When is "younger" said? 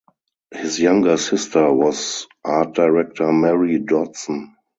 0.79-1.15